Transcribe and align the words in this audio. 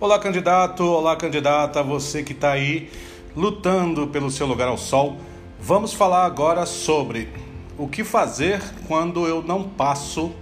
Olá, 0.00 0.18
candidato, 0.18 0.82
olá, 0.82 1.14
candidata, 1.14 1.82
você 1.82 2.22
que 2.22 2.32
está 2.32 2.52
aí 2.52 2.88
lutando 3.36 4.06
pelo 4.06 4.30
seu 4.30 4.46
lugar 4.46 4.66
ao 4.66 4.78
sol. 4.78 5.18
Vamos 5.60 5.92
falar 5.92 6.24
agora 6.24 6.64
sobre 6.64 7.28
o 7.76 7.86
que 7.86 8.02
fazer 8.02 8.62
quando 8.88 9.28
eu 9.28 9.42
não 9.42 9.62
passo 9.62 10.32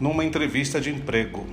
numa 0.00 0.24
entrevista 0.24 0.80
de 0.80 0.90
emprego. 0.90 1.46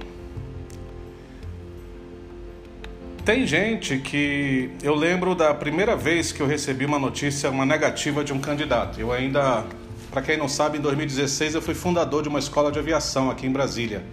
Tem 3.23 3.46
gente 3.46 4.00
que 4.00 4.72
eu 4.82 4.96
lembro 4.96 5.36
da 5.36 5.54
primeira 5.54 5.96
vez 5.96 6.32
que 6.32 6.42
eu 6.42 6.48
recebi 6.48 6.86
uma 6.86 6.98
notícia, 6.98 7.52
uma 7.52 7.68
negativa 7.68 8.24
de 8.24 8.34
um 8.34 8.40
candidato. 8.40 9.00
Eu 9.00 9.12
ainda, 9.12 9.64
para 10.10 10.24
quem 10.24 10.38
não 10.38 10.50
sabe, 10.50 10.80
em 10.80 10.82
2016 10.82 11.54
eu 11.54 11.62
fui 11.62 11.76
fundador 11.76 12.24
de 12.24 12.30
uma 12.30 12.40
escola 12.40 12.71
de 12.71 12.79
aviação 12.79 13.29
aqui 13.29 13.46
em 13.46 13.51
Brasília. 13.51 14.04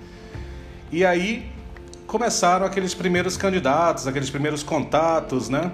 E 0.93 1.07
aí 1.07 1.54
começaram 2.07 2.67
aqueles 2.67 2.95
primeiros 2.95 3.37
candidatos, 3.37 4.07
aqueles 4.07 4.31
primeiros 4.31 4.63
contatos, 4.63 5.49
né? 5.49 5.73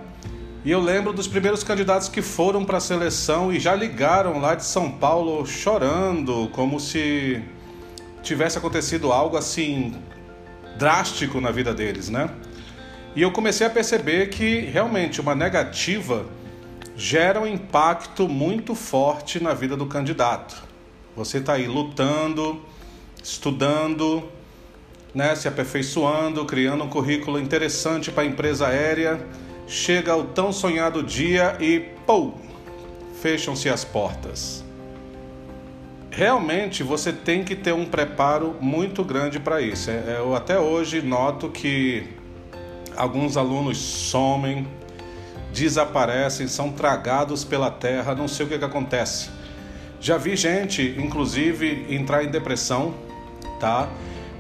E 0.64 0.70
eu 0.70 0.80
lembro 0.80 1.12
dos 1.12 1.26
primeiros 1.26 1.64
candidatos 1.64 2.08
que 2.08 2.20
foram 2.20 2.64
para 2.64 2.76
a 2.76 2.80
seleção 2.80 3.52
e 3.52 3.58
já 3.58 3.74
ligaram 3.74 4.38
lá 4.38 4.54
de 4.54 4.64
São 4.64 4.90
Paulo 4.90 5.46
chorando, 5.46 6.50
como 6.52 6.78
se 6.78 7.42
tivesse 8.22 8.58
acontecido 8.58 9.10
algo 9.10 9.36
assim 9.36 9.94
drástico 10.78 11.40
na 11.40 11.50
vida 11.50 11.72
deles, 11.72 12.10
né? 12.10 12.28
E 13.16 13.22
eu 13.22 13.32
comecei 13.32 13.66
a 13.66 13.70
perceber 13.70 14.28
que 14.28 14.60
realmente 14.60 15.20
uma 15.20 15.34
negativa 15.34 16.26
gera 16.94 17.40
um 17.40 17.46
impacto 17.46 18.28
muito 18.28 18.74
forte 18.74 19.42
na 19.42 19.54
vida 19.54 19.76
do 19.76 19.86
candidato. 19.86 20.62
Você 21.16 21.38
está 21.38 21.54
aí 21.54 21.66
lutando, 21.66 22.62
estudando, 23.22 24.28
né, 25.14 25.34
se 25.34 25.48
aperfeiçoando, 25.48 26.44
criando 26.44 26.84
um 26.84 26.88
currículo 26.88 27.38
interessante 27.38 28.10
para 28.10 28.22
a 28.22 28.26
empresa 28.26 28.68
aérea. 28.68 29.20
Chega 29.66 30.16
o 30.16 30.24
tão 30.24 30.52
sonhado 30.52 31.02
dia 31.02 31.56
e 31.60 31.80
pô, 32.06 32.32
fecham-se 33.20 33.68
as 33.68 33.84
portas. 33.84 34.64
Realmente 36.10 36.82
você 36.82 37.12
tem 37.12 37.44
que 37.44 37.54
ter 37.54 37.72
um 37.72 37.86
preparo 37.86 38.56
muito 38.60 39.04
grande 39.04 39.38
para 39.38 39.60
isso. 39.60 39.90
É, 39.90 40.16
eu 40.18 40.34
até 40.34 40.58
hoje 40.58 41.00
noto 41.00 41.48
que 41.48 42.08
alguns 42.96 43.36
alunos 43.36 43.78
somem, 43.78 44.66
desaparecem, 45.52 46.48
são 46.48 46.72
tragados 46.72 47.44
pela 47.44 47.70
terra, 47.70 48.14
não 48.14 48.26
sei 48.26 48.46
o 48.46 48.48
que, 48.48 48.58
que 48.58 48.64
acontece. 48.64 49.30
Já 50.00 50.16
vi 50.16 50.34
gente, 50.34 50.96
inclusive, 50.98 51.86
entrar 51.90 52.24
em 52.24 52.28
depressão, 52.28 52.94
tá? 53.60 53.88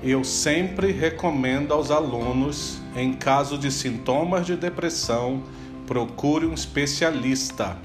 Eu 0.02 0.24
sempre 0.24 0.92
recomendo 0.92 1.72
aos 1.72 1.90
alunos, 1.90 2.80
em 2.96 3.12
caso 3.12 3.58
de 3.58 3.70
sintomas 3.70 4.46
de 4.46 4.56
depressão, 4.56 5.42
procure 5.86 6.46
um 6.46 6.54
especialista, 6.54 7.76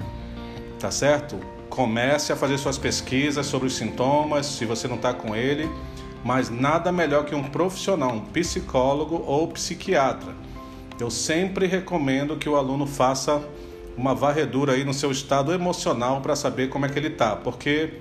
tá 0.78 0.90
certo? 0.90 1.38
Comece 1.68 2.32
a 2.32 2.36
fazer 2.36 2.56
suas 2.56 2.78
pesquisas 2.78 3.44
sobre 3.46 3.66
os 3.66 3.76
sintomas, 3.76 4.46
se 4.46 4.64
você 4.64 4.88
não 4.88 4.96
está 4.96 5.12
com 5.12 5.36
ele, 5.36 5.68
mas 6.24 6.48
nada 6.48 6.90
melhor 6.90 7.26
que 7.26 7.34
um 7.34 7.42
profissional, 7.42 8.12
um 8.12 8.20
psicólogo 8.20 9.22
ou 9.26 9.48
psiquiatra. 9.48 10.34
Eu 10.98 11.10
sempre 11.10 11.66
recomendo 11.66 12.36
que 12.36 12.48
o 12.48 12.56
aluno 12.56 12.86
faça 12.86 13.42
uma 13.94 14.14
varredura 14.14 14.72
aí 14.72 14.84
no 14.84 14.94
seu 14.94 15.10
estado 15.10 15.52
emocional 15.52 16.22
para 16.22 16.34
saber 16.34 16.70
como 16.70 16.86
é 16.86 16.88
que 16.88 16.98
ele 16.98 17.08
está, 17.08 17.36
porque 17.36 18.00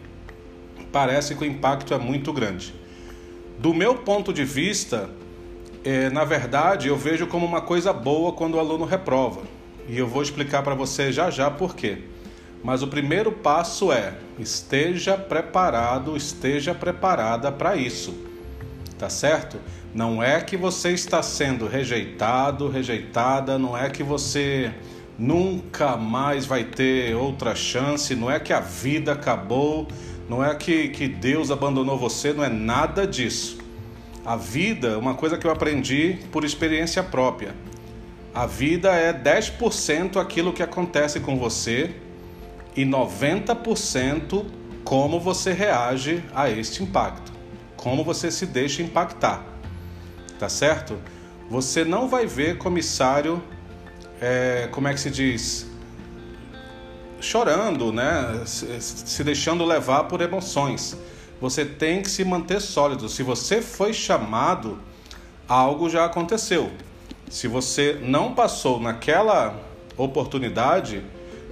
parece 0.91 1.35
que 1.35 1.43
o 1.43 1.45
impacto 1.45 1.93
é 1.93 1.97
muito 1.97 2.31
grande. 2.31 2.84
Do 3.57 3.73
meu 3.73 3.95
ponto 3.95 4.33
de 4.33 4.43
vista, 4.43 5.09
é, 5.83 6.09
na 6.09 6.23
verdade, 6.23 6.87
eu 6.87 6.97
vejo 6.97 7.27
como 7.27 7.45
uma 7.45 7.61
coisa 7.61 7.93
boa 7.93 8.33
quando 8.33 8.55
o 8.55 8.59
aluno 8.59 8.85
reprova. 8.85 9.41
E 9.87 9.97
eu 9.97 10.07
vou 10.07 10.21
explicar 10.21 10.63
para 10.63 10.73
você 10.73 11.11
já 11.11 11.29
já 11.29 11.49
por 11.49 11.75
quê. 11.75 11.99
Mas 12.63 12.81
o 12.81 12.87
primeiro 12.87 13.31
passo 13.31 13.91
é: 13.91 14.15
esteja 14.39 15.15
preparado, 15.17 16.17
esteja 16.17 16.73
preparada 16.73 17.51
para 17.51 17.75
isso. 17.75 18.13
Tá 18.97 19.09
certo? 19.09 19.57
Não 19.93 20.23
é 20.23 20.41
que 20.41 20.57
você 20.57 20.91
está 20.91 21.21
sendo 21.21 21.67
rejeitado, 21.67 22.67
rejeitada, 22.67 23.59
não 23.59 23.77
é 23.77 23.89
que 23.89 24.01
você 24.01 24.73
nunca 25.17 25.95
mais 25.95 26.45
vai 26.45 26.63
ter 26.63 27.15
outra 27.15 27.55
chance, 27.55 28.15
não 28.15 28.29
é 28.29 28.39
que 28.39 28.51
a 28.51 28.59
vida 28.59 29.13
acabou, 29.13 29.87
não 30.27 30.43
é 30.43 30.53
que, 30.55 30.89
que 30.89 31.07
Deus 31.07 31.51
abandonou 31.51 31.97
você, 31.97 32.33
não 32.33 32.43
é 32.43 32.49
nada 32.49 33.05
disso. 33.05 33.57
A 34.25 34.35
vida, 34.35 34.89
é 34.89 34.97
uma 34.97 35.13
coisa 35.13 35.37
que 35.37 35.45
eu 35.45 35.51
aprendi 35.51 36.17
por 36.31 36.43
experiência 36.43 37.03
própria. 37.03 37.53
A 38.33 38.45
vida 38.47 38.91
é 38.91 39.13
10% 39.13 40.17
aquilo 40.17 40.51
que 40.51 40.63
acontece 40.63 41.19
com 41.19 41.37
você 41.37 41.95
e 42.75 42.83
90% 42.83 44.45
como 44.83 45.19
você 45.19 45.53
reage 45.53 46.23
a 46.33 46.49
este 46.49 46.83
impacto, 46.83 47.31
como 47.77 48.03
você 48.03 48.31
se 48.31 48.45
deixa 48.45 48.81
impactar. 48.81 49.45
Tá 50.39 50.49
certo? 50.49 50.97
Você 51.49 51.85
não 51.85 52.07
vai 52.09 52.25
ver 52.25 52.57
comissário, 52.57 53.41
é, 54.19 54.67
como 54.71 54.87
é 54.87 54.93
que 54.93 54.99
se 54.99 55.11
diz? 55.11 55.67
Chorando, 57.25 57.91
né? 57.91 58.41
se 58.45 59.23
deixando 59.23 59.65
levar 59.65 60.05
por 60.05 60.21
emoções. 60.21 60.97
Você 61.41 61.65
tem 61.65 62.01
que 62.01 62.09
se 62.09 62.23
manter 62.23 62.61
sólido. 62.61 63.09
Se 63.09 63.21
você 63.23 63.61
foi 63.61 63.93
chamado, 63.93 64.79
algo 65.47 65.89
já 65.89 66.05
aconteceu. 66.05 66.71
Se 67.29 67.47
você 67.47 67.99
não 68.01 68.33
passou 68.33 68.79
naquela 68.79 69.59
oportunidade, 69.97 71.03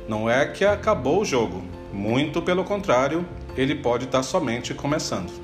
não 0.08 0.30
é 0.30 0.46
que 0.46 0.64
acabou 0.64 1.22
o 1.22 1.26
jogo. 1.26 1.64
Muito 1.92 2.42
pelo 2.42 2.64
contrário, 2.64 3.26
ele 3.58 3.76
pode 3.76 4.06
estar 4.06 4.24
somente 4.24 4.74
começando. 4.74 5.43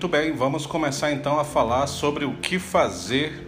Muito 0.00 0.08
bem, 0.08 0.32
vamos 0.32 0.64
começar 0.64 1.12
então 1.12 1.38
a 1.38 1.44
falar 1.44 1.86
sobre 1.86 2.24
o 2.24 2.32
que 2.38 2.58
fazer 2.58 3.46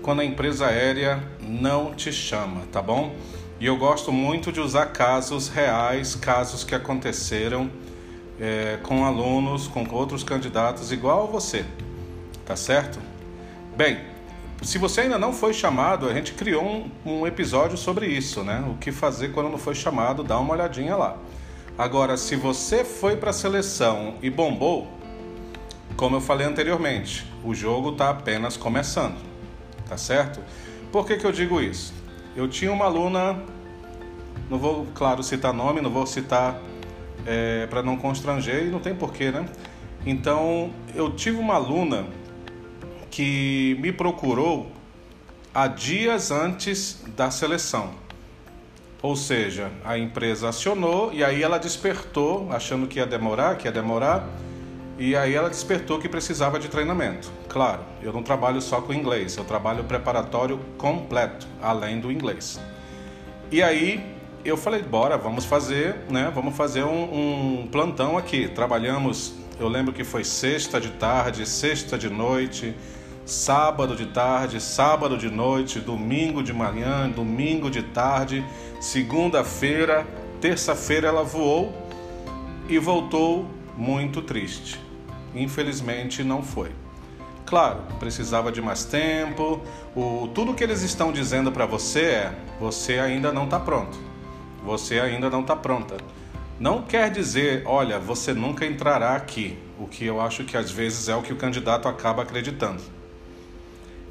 quando 0.00 0.20
a 0.20 0.24
empresa 0.24 0.66
aérea 0.66 1.22
não 1.42 1.94
te 1.94 2.10
chama, 2.10 2.62
tá 2.72 2.80
bom? 2.80 3.14
E 3.60 3.66
eu 3.66 3.76
gosto 3.76 4.10
muito 4.10 4.50
de 4.50 4.60
usar 4.60 4.86
casos 4.86 5.50
reais, 5.50 6.14
casos 6.14 6.64
que 6.64 6.74
aconteceram 6.74 7.70
é, 8.40 8.78
com 8.82 9.04
alunos, 9.04 9.68
com 9.68 9.86
outros 9.90 10.24
candidatos 10.24 10.90
igual 10.90 11.26
você, 11.26 11.66
tá 12.46 12.56
certo? 12.56 12.98
Bem, 13.76 14.00
se 14.62 14.78
você 14.78 15.02
ainda 15.02 15.18
não 15.18 15.34
foi 15.34 15.52
chamado, 15.52 16.08
a 16.08 16.14
gente 16.14 16.32
criou 16.32 16.64
um, 16.64 16.90
um 17.04 17.26
episódio 17.26 17.76
sobre 17.76 18.06
isso, 18.06 18.42
né? 18.42 18.64
O 18.66 18.78
que 18.78 18.90
fazer 18.90 19.32
quando 19.32 19.50
não 19.50 19.58
foi 19.58 19.74
chamado, 19.74 20.24
dá 20.24 20.38
uma 20.38 20.54
olhadinha 20.54 20.96
lá. 20.96 21.18
Agora, 21.76 22.16
se 22.16 22.36
você 22.36 22.84
foi 22.86 23.16
para 23.16 23.28
a 23.28 23.34
seleção 23.34 24.14
e 24.22 24.30
bombou, 24.30 24.98
como 26.00 26.16
eu 26.16 26.20
falei 26.22 26.46
anteriormente, 26.46 27.26
o 27.44 27.54
jogo 27.54 27.90
está 27.90 28.08
apenas 28.08 28.56
começando, 28.56 29.18
tá 29.86 29.98
certo? 29.98 30.40
Por 30.90 31.06
que, 31.06 31.18
que 31.18 31.26
eu 31.26 31.30
digo 31.30 31.60
isso? 31.60 31.92
Eu 32.34 32.48
tinha 32.48 32.72
uma 32.72 32.86
aluna, 32.86 33.44
não 34.48 34.58
vou, 34.58 34.86
claro, 34.94 35.22
citar 35.22 35.52
nome, 35.52 35.82
não 35.82 35.90
vou 35.90 36.06
citar 36.06 36.58
é, 37.26 37.66
para 37.66 37.82
não 37.82 37.98
constranger 37.98 38.64
e 38.64 38.70
não 38.70 38.78
tem 38.78 38.94
porquê, 38.94 39.30
né? 39.30 39.44
Então, 40.06 40.70
eu 40.94 41.10
tive 41.10 41.36
uma 41.36 41.56
aluna 41.56 42.06
que 43.10 43.76
me 43.78 43.92
procurou 43.92 44.72
há 45.52 45.66
dias 45.66 46.30
antes 46.30 47.04
da 47.14 47.30
seleção. 47.30 47.90
Ou 49.02 49.14
seja, 49.14 49.70
a 49.84 49.98
empresa 49.98 50.48
acionou 50.48 51.12
e 51.12 51.22
aí 51.22 51.42
ela 51.42 51.58
despertou, 51.58 52.50
achando 52.50 52.86
que 52.86 52.98
ia 52.98 53.06
demorar, 53.06 53.58
que 53.58 53.68
ia 53.68 53.72
demorar 53.72 54.26
e 55.00 55.16
aí 55.16 55.34
ela 55.34 55.48
despertou 55.48 55.98
que 55.98 56.10
precisava 56.10 56.58
de 56.58 56.68
treinamento. 56.68 57.32
Claro, 57.48 57.80
eu 58.02 58.12
não 58.12 58.22
trabalho 58.22 58.60
só 58.60 58.82
com 58.82 58.92
inglês, 58.92 59.34
eu 59.34 59.44
trabalho 59.44 59.82
preparatório 59.84 60.60
completo, 60.76 61.46
além 61.62 61.98
do 61.98 62.12
inglês. 62.12 62.60
E 63.50 63.62
aí 63.62 64.14
eu 64.44 64.58
falei, 64.58 64.82
bora, 64.82 65.16
vamos 65.16 65.46
fazer, 65.46 65.96
né? 66.10 66.30
Vamos 66.34 66.54
fazer 66.54 66.84
um, 66.84 67.62
um 67.62 67.68
plantão 67.72 68.18
aqui. 68.18 68.46
Trabalhamos, 68.48 69.32
eu 69.58 69.68
lembro 69.68 69.90
que 69.90 70.04
foi 70.04 70.22
sexta 70.22 70.78
de 70.78 70.90
tarde, 70.90 71.46
sexta 71.48 71.96
de 71.96 72.10
noite, 72.10 72.76
sábado 73.24 73.96
de 73.96 74.04
tarde, 74.04 74.60
sábado 74.60 75.16
de 75.16 75.30
noite, 75.30 75.80
domingo 75.80 76.42
de 76.42 76.52
manhã, 76.52 77.08
domingo 77.08 77.70
de 77.70 77.82
tarde, 77.82 78.44
segunda-feira, 78.82 80.06
terça-feira 80.42 81.08
ela 81.08 81.24
voou 81.24 81.72
e 82.68 82.78
voltou 82.78 83.48
muito 83.78 84.20
triste. 84.20 84.89
Infelizmente 85.34 86.22
não 86.24 86.42
foi. 86.42 86.70
Claro, 87.46 87.80
precisava 87.98 88.52
de 88.52 88.62
mais 88.62 88.84
tempo. 88.84 89.60
O, 89.94 90.28
tudo 90.34 90.54
que 90.54 90.62
eles 90.62 90.82
estão 90.82 91.12
dizendo 91.12 91.50
para 91.50 91.66
você 91.66 92.00
é: 92.02 92.34
você 92.60 92.98
ainda 92.98 93.32
não 93.32 93.44
está 93.44 93.58
pronto. 93.58 93.98
Você 94.64 95.00
ainda 95.00 95.28
não 95.28 95.40
está 95.40 95.56
pronta. 95.56 95.96
Não 96.60 96.82
quer 96.82 97.10
dizer, 97.10 97.62
olha, 97.64 97.98
você 97.98 98.34
nunca 98.34 98.66
entrará 98.66 99.16
aqui. 99.16 99.58
O 99.78 99.86
que 99.86 100.04
eu 100.04 100.20
acho 100.20 100.44
que 100.44 100.56
às 100.56 100.70
vezes 100.70 101.08
é 101.08 101.16
o 101.16 101.22
que 101.22 101.32
o 101.32 101.36
candidato 101.36 101.88
acaba 101.88 102.22
acreditando. 102.22 102.82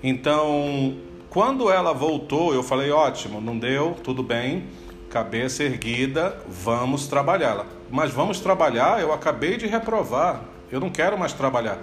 Então, 0.02 0.98
quando 1.30 1.70
ela 1.70 1.94
voltou, 1.94 2.54
eu 2.54 2.64
falei: 2.64 2.90
ótimo, 2.92 3.40
não 3.40 3.58
deu, 3.58 3.96
tudo 4.04 4.24
bem, 4.24 4.66
cabeça 5.10 5.64
erguida, 5.64 6.42
vamos 6.48 7.08
trabalhá-la. 7.08 7.66
Mas 7.90 8.12
vamos 8.12 8.40
trabalhar, 8.40 9.00
eu 9.00 9.14
acabei 9.14 9.56
de 9.56 9.68
reprovar, 9.68 10.42
eu 10.72 10.80
não 10.80 10.90
quero 10.90 11.18
mais 11.18 11.34
trabalhar. 11.34 11.80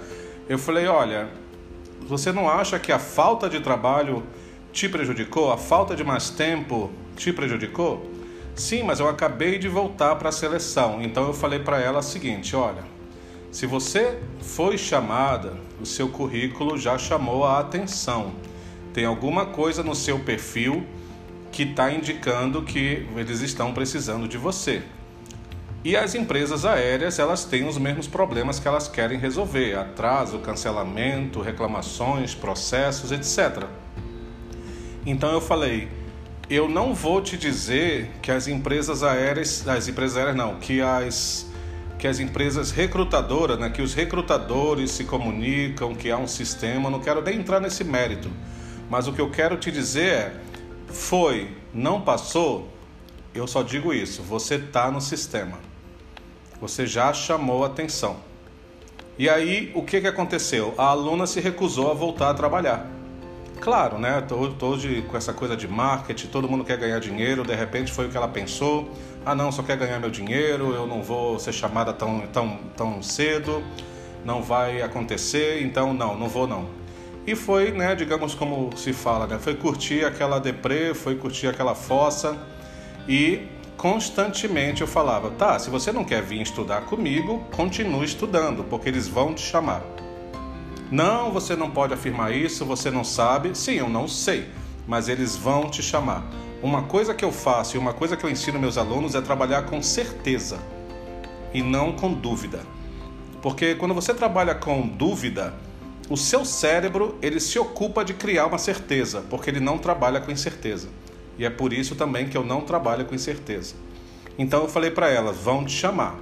Eu 0.48 0.58
falei: 0.58 0.86
olha, 0.86 1.28
você 2.02 2.32
não 2.32 2.48
acha 2.48 2.78
que 2.78 2.92
a 2.92 2.98
falta 2.98 3.48
de 3.48 3.60
trabalho 3.60 4.22
te 4.72 4.88
prejudicou? 4.88 5.52
A 5.52 5.56
falta 5.56 5.94
de 5.94 6.04
mais 6.04 6.30
tempo 6.30 6.90
te 7.16 7.32
prejudicou? 7.32 8.10
Sim, 8.54 8.82
mas 8.82 9.00
eu 9.00 9.08
acabei 9.08 9.58
de 9.58 9.68
voltar 9.68 10.16
para 10.16 10.30
a 10.30 10.32
seleção. 10.32 11.02
Então 11.02 11.26
eu 11.26 11.34
falei 11.34 11.58
para 11.58 11.80
ela 11.80 11.98
o 11.98 12.02
seguinte: 12.02 12.54
olha, 12.54 12.84
se 13.50 13.66
você 13.66 14.18
foi 14.40 14.76
chamada, 14.78 15.54
o 15.80 15.86
seu 15.86 16.08
currículo 16.08 16.78
já 16.78 16.96
chamou 16.96 17.44
a 17.44 17.58
atenção 17.58 18.34
tem 18.96 19.04
alguma 19.04 19.44
coisa 19.44 19.82
no 19.82 19.94
seu 19.94 20.18
perfil 20.20 20.82
que 21.52 21.64
está 21.64 21.92
indicando 21.92 22.62
que 22.62 23.06
eles 23.14 23.42
estão 23.42 23.74
precisando 23.74 24.26
de 24.26 24.38
você. 24.38 24.82
E 25.86 25.96
as 25.96 26.16
empresas 26.16 26.64
aéreas, 26.64 27.16
elas 27.16 27.44
têm 27.44 27.68
os 27.68 27.78
mesmos 27.78 28.08
problemas 28.08 28.58
que 28.58 28.66
elas 28.66 28.88
querem 28.88 29.20
resolver: 29.20 29.78
atraso, 29.78 30.40
cancelamento, 30.40 31.40
reclamações, 31.40 32.34
processos, 32.34 33.12
etc. 33.12 33.68
Então 35.06 35.30
eu 35.30 35.40
falei, 35.40 35.88
eu 36.50 36.68
não 36.68 36.92
vou 36.92 37.22
te 37.22 37.36
dizer 37.36 38.10
que 38.20 38.32
as 38.32 38.48
empresas 38.48 39.04
aéreas, 39.04 39.68
as 39.68 39.86
empresas 39.86 40.16
aéreas 40.16 40.36
não, 40.36 40.56
que 40.56 40.80
as 40.80 41.48
que 42.00 42.08
as 42.08 42.18
empresas 42.18 42.72
recrutadoras, 42.72 43.56
né, 43.56 43.70
que 43.70 43.80
os 43.80 43.94
recrutadores 43.94 44.90
se 44.90 45.04
comunicam, 45.04 45.94
que 45.94 46.10
há 46.10 46.18
um 46.18 46.26
sistema, 46.26 46.90
não 46.90 46.98
quero 46.98 47.22
nem 47.22 47.38
entrar 47.38 47.60
nesse 47.60 47.84
mérito. 47.84 48.28
Mas 48.90 49.06
o 49.06 49.12
que 49.12 49.20
eu 49.20 49.30
quero 49.30 49.56
te 49.56 49.70
dizer 49.70 50.08
é: 50.08 50.34
foi, 50.88 51.56
não 51.72 52.00
passou, 52.00 52.68
eu 53.32 53.46
só 53.46 53.62
digo 53.62 53.94
isso, 53.94 54.20
você 54.20 54.56
está 54.56 54.90
no 54.90 55.00
sistema. 55.00 55.65
Você 56.60 56.86
já 56.86 57.12
chamou 57.12 57.64
atenção. 57.64 58.16
E 59.18 59.28
aí, 59.28 59.72
o 59.74 59.82
que, 59.82 60.00
que 60.00 60.06
aconteceu? 60.06 60.74
A 60.76 60.86
aluna 60.86 61.26
se 61.26 61.40
recusou 61.40 61.90
a 61.90 61.94
voltar 61.94 62.30
a 62.30 62.34
trabalhar. 62.34 62.86
Claro, 63.60 63.98
né? 63.98 64.22
Hoje, 64.60 65.02
com 65.08 65.16
essa 65.16 65.32
coisa 65.32 65.56
de 65.56 65.66
marketing, 65.66 66.28
todo 66.28 66.48
mundo 66.48 66.64
quer 66.64 66.76
ganhar 66.76 66.98
dinheiro, 67.00 67.42
de 67.42 67.54
repente 67.54 67.92
foi 67.92 68.06
o 68.06 68.10
que 68.10 68.16
ela 68.16 68.28
pensou. 68.28 68.90
Ah, 69.24 69.34
não, 69.34 69.50
só 69.50 69.62
quer 69.62 69.76
ganhar 69.76 69.98
meu 69.98 70.10
dinheiro, 70.10 70.72
eu 70.72 70.86
não 70.86 71.02
vou 71.02 71.38
ser 71.38 71.52
chamada 71.52 71.92
tão, 71.92 72.20
tão, 72.32 72.58
tão 72.76 73.02
cedo, 73.02 73.62
não 74.24 74.42
vai 74.42 74.82
acontecer, 74.82 75.62
então 75.62 75.92
não, 75.92 76.16
não 76.16 76.28
vou 76.28 76.46
não. 76.46 76.68
E 77.26 77.34
foi, 77.34 77.72
né, 77.72 77.94
digamos 77.94 78.34
como 78.34 78.70
se 78.76 78.92
fala, 78.92 79.26
né, 79.26 79.38
foi 79.40 79.56
curtir 79.56 80.04
aquela 80.04 80.38
deprê, 80.38 80.94
foi 80.94 81.16
curtir 81.16 81.48
aquela 81.48 81.74
fossa 81.74 82.36
e 83.08 83.48
constantemente 83.76 84.80
eu 84.80 84.86
falava, 84.86 85.30
tá, 85.30 85.58
se 85.58 85.70
você 85.70 85.92
não 85.92 86.04
quer 86.04 86.22
vir 86.22 86.40
estudar 86.40 86.82
comigo, 86.82 87.44
continue 87.54 88.04
estudando, 88.04 88.64
porque 88.64 88.88
eles 88.88 89.06
vão 89.06 89.34
te 89.34 89.42
chamar. 89.42 89.82
Não, 90.90 91.32
você 91.32 91.56
não 91.56 91.70
pode 91.70 91.92
afirmar 91.92 92.32
isso, 92.32 92.64
você 92.64 92.90
não 92.90 93.02
sabe. 93.02 93.56
Sim, 93.56 93.74
eu 93.74 93.88
não 93.88 94.06
sei, 94.06 94.48
mas 94.86 95.08
eles 95.08 95.36
vão 95.36 95.68
te 95.68 95.82
chamar. 95.82 96.24
Uma 96.62 96.84
coisa 96.84 97.12
que 97.12 97.24
eu 97.24 97.32
faço 97.32 97.76
e 97.76 97.78
uma 97.78 97.92
coisa 97.92 98.16
que 98.16 98.24
eu 98.24 98.30
ensino 98.30 98.58
meus 98.58 98.78
alunos 98.78 99.14
é 99.14 99.20
trabalhar 99.20 99.62
com 99.62 99.82
certeza 99.82 100.58
e 101.52 101.62
não 101.62 101.92
com 101.92 102.12
dúvida. 102.12 102.60
Porque 103.42 103.74
quando 103.74 103.94
você 103.94 104.14
trabalha 104.14 104.54
com 104.54 104.86
dúvida, 104.86 105.54
o 106.08 106.16
seu 106.16 106.44
cérebro 106.44 107.18
ele 107.20 107.40
se 107.40 107.58
ocupa 107.58 108.04
de 108.04 108.14
criar 108.14 108.46
uma 108.46 108.58
certeza, 108.58 109.24
porque 109.28 109.50
ele 109.50 109.60
não 109.60 109.78
trabalha 109.78 110.20
com 110.20 110.30
incerteza. 110.30 110.88
E 111.38 111.44
é 111.44 111.50
por 111.50 111.72
isso 111.72 111.94
também 111.94 112.28
que 112.28 112.36
eu 112.36 112.44
não 112.44 112.62
trabalho 112.62 113.04
com 113.04 113.14
incerteza. 113.14 113.74
Então 114.38 114.62
eu 114.62 114.68
falei 114.68 114.90
para 114.90 115.08
ela: 115.08 115.32
vão 115.32 115.64
te 115.64 115.72
chamar, 115.72 116.18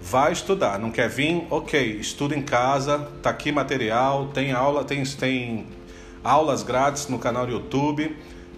vai 0.00 0.32
estudar. 0.32 0.78
Não 0.78 0.90
quer 0.90 1.08
vir? 1.08 1.46
Ok, 1.50 1.98
estuda 1.98 2.36
em 2.36 2.42
casa, 2.42 3.10
tá 3.22 3.30
aqui 3.30 3.50
material, 3.50 4.28
tem 4.28 4.52
aula, 4.52 4.84
tem, 4.84 5.02
tem 5.04 5.66
aulas 6.22 6.62
grátis 6.62 7.08
no 7.08 7.18
canal 7.18 7.46
do 7.46 7.52
YouTube. 7.52 8.16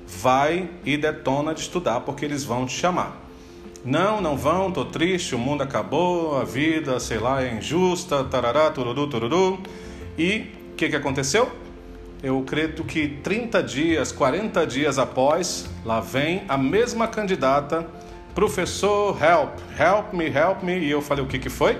Vai 0.08 0.70
e 0.84 0.96
detona 0.96 1.52
de 1.52 1.60
estudar, 1.60 2.00
porque 2.00 2.24
eles 2.24 2.44
vão 2.44 2.64
te 2.64 2.72
chamar. 2.72 3.26
Não, 3.84 4.20
não 4.20 4.36
vão, 4.36 4.70
tô 4.70 4.84
triste, 4.84 5.34
o 5.34 5.38
mundo 5.38 5.62
acabou, 5.62 6.40
a 6.40 6.44
vida, 6.44 6.98
sei 6.98 7.18
lá, 7.18 7.42
é 7.42 7.54
injusta, 7.54 8.24
tarará, 8.24 8.70
tururu, 8.70 9.06
tururu. 9.08 9.60
E 10.18 10.50
o 10.72 10.74
que, 10.76 10.88
que 10.88 10.96
aconteceu? 10.96 11.50
Eu 12.22 12.42
creio 12.42 12.72
que 12.84 13.08
30 13.08 13.62
dias, 13.62 14.10
40 14.10 14.66
dias 14.66 14.98
após, 14.98 15.68
lá 15.84 16.00
vem 16.00 16.44
a 16.48 16.56
mesma 16.56 17.06
candidata, 17.06 17.86
professor, 18.34 19.16
help, 19.22 19.58
help 19.78 20.12
me, 20.12 20.26
help 20.26 20.62
me. 20.62 20.78
E 20.78 20.90
eu 20.90 21.02
falei, 21.02 21.24
o 21.24 21.26
que, 21.26 21.38
que 21.38 21.50
foi? 21.50 21.78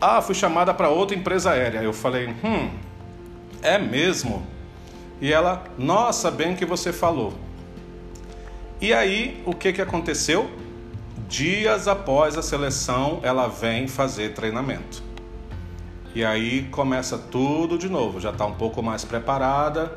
Ah, 0.00 0.20
fui 0.20 0.34
chamada 0.34 0.74
para 0.74 0.88
outra 0.88 1.16
empresa 1.16 1.52
aérea. 1.52 1.80
Eu 1.80 1.92
falei, 1.92 2.28
hum, 2.44 2.70
é 3.62 3.78
mesmo? 3.78 4.46
E 5.20 5.32
ela, 5.32 5.64
nossa, 5.78 6.30
bem 6.30 6.54
que 6.54 6.66
você 6.66 6.92
falou. 6.92 7.32
E 8.80 8.92
aí, 8.92 9.42
o 9.46 9.54
que, 9.54 9.72
que 9.72 9.80
aconteceu? 9.80 10.50
Dias 11.28 11.88
após 11.88 12.36
a 12.36 12.42
seleção, 12.42 13.20
ela 13.22 13.48
vem 13.48 13.88
fazer 13.88 14.34
treinamento. 14.34 15.02
E 16.16 16.24
aí 16.24 16.62
começa 16.70 17.18
tudo 17.18 17.76
de 17.76 17.90
novo, 17.90 18.18
já 18.22 18.30
está 18.30 18.46
um 18.46 18.54
pouco 18.54 18.82
mais 18.82 19.04
preparada. 19.04 19.92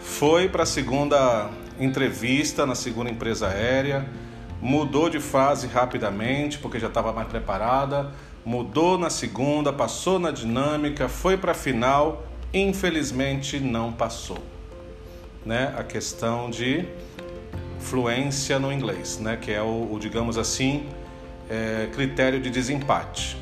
Foi 0.00 0.48
para 0.48 0.64
a 0.64 0.66
segunda 0.66 1.48
entrevista 1.78 2.66
na 2.66 2.74
segunda 2.74 3.08
empresa 3.08 3.46
aérea, 3.46 4.04
mudou 4.60 5.08
de 5.08 5.20
fase 5.20 5.68
rapidamente 5.68 6.58
porque 6.58 6.80
já 6.80 6.88
estava 6.88 7.12
mais 7.12 7.28
preparada, 7.28 8.10
mudou 8.44 8.98
na 8.98 9.08
segunda, 9.08 9.72
passou 9.72 10.18
na 10.18 10.32
dinâmica, 10.32 11.08
foi 11.08 11.36
para 11.36 11.52
a 11.52 11.54
final, 11.54 12.24
infelizmente 12.52 13.60
não 13.60 13.92
passou. 13.92 14.42
Né? 15.46 15.72
A 15.78 15.84
questão 15.84 16.50
de 16.50 16.84
fluência 17.78 18.58
no 18.58 18.72
inglês, 18.72 19.20
né? 19.20 19.38
que 19.40 19.52
é 19.52 19.62
o, 19.62 19.92
o 19.92 19.98
digamos 20.00 20.36
assim, 20.36 20.88
é, 21.48 21.88
critério 21.92 22.40
de 22.40 22.50
desempate. 22.50 23.40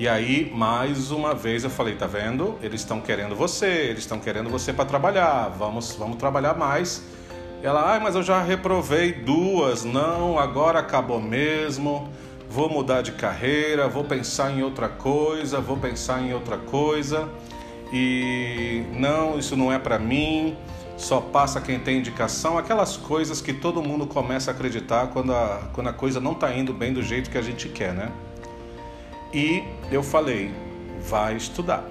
E 0.00 0.08
aí, 0.08 0.50
mais 0.50 1.10
uma 1.10 1.34
vez, 1.34 1.62
eu 1.62 1.68
falei: 1.68 1.94
tá 1.94 2.06
vendo? 2.06 2.56
Eles 2.62 2.80
estão 2.80 3.02
querendo 3.02 3.36
você, 3.36 3.66
eles 3.66 3.98
estão 3.98 4.18
querendo 4.18 4.48
você 4.48 4.72
para 4.72 4.86
trabalhar, 4.86 5.50
vamos, 5.50 5.94
vamos 5.94 6.16
trabalhar 6.16 6.54
mais. 6.54 7.04
Ela, 7.62 7.96
ah, 7.96 8.00
mas 8.00 8.14
eu 8.14 8.22
já 8.22 8.42
reprovei 8.42 9.12
duas, 9.12 9.84
não, 9.84 10.38
agora 10.38 10.78
acabou 10.78 11.20
mesmo, 11.20 12.08
vou 12.48 12.70
mudar 12.70 13.02
de 13.02 13.12
carreira, 13.12 13.88
vou 13.88 14.02
pensar 14.02 14.50
em 14.50 14.62
outra 14.62 14.88
coisa, 14.88 15.60
vou 15.60 15.76
pensar 15.76 16.22
em 16.22 16.32
outra 16.32 16.56
coisa, 16.56 17.28
e 17.92 18.82
não, 18.94 19.38
isso 19.38 19.54
não 19.54 19.70
é 19.70 19.78
para 19.78 19.98
mim, 19.98 20.56
só 20.96 21.20
passa 21.20 21.60
quem 21.60 21.78
tem 21.78 21.98
indicação, 21.98 22.56
aquelas 22.56 22.96
coisas 22.96 23.42
que 23.42 23.52
todo 23.52 23.82
mundo 23.82 24.06
começa 24.06 24.50
a 24.50 24.54
acreditar 24.54 25.08
quando 25.08 25.34
a, 25.34 25.68
quando 25.74 25.88
a 25.88 25.92
coisa 25.92 26.18
não 26.20 26.32
está 26.32 26.50
indo 26.54 26.72
bem 26.72 26.90
do 26.90 27.02
jeito 27.02 27.28
que 27.28 27.36
a 27.36 27.42
gente 27.42 27.68
quer, 27.68 27.92
né? 27.92 28.10
E 29.32 29.62
eu 29.92 30.02
falei: 30.02 30.52
vai 31.08 31.36
estudar. 31.36 31.88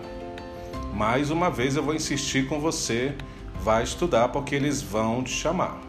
Mais 0.94 1.32
uma 1.32 1.50
vez 1.50 1.76
eu 1.78 1.84
vou 1.84 1.96
insistir 1.96 2.48
com 2.48 2.60
você, 2.60 3.16
vai 3.62 3.84
estudar 3.84 4.30
porque 4.30 4.56
eles 4.56 4.82
vão 4.82 5.24
te 5.24 5.32
chamar. 5.32 5.80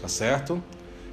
Tá 0.00 0.08
certo? 0.08 0.62